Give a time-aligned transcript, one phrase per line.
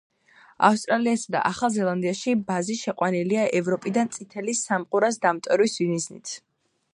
[0.67, 6.35] ავსტრალიასა და ახალ ზელანდიაში ბაზი შეყვანილია ევროპიდან წითელი სამყურას დამტვერვის მიზნით.